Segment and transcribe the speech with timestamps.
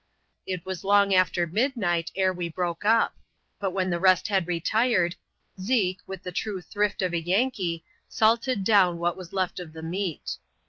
[0.47, 3.15] It was long after midnight ere we broke up;
[3.59, 5.15] but when the rest had retired,
[5.59, 9.83] Zeke, with the true thrift of a Yankee, salted down what was left of the
[9.83, 10.37] meat.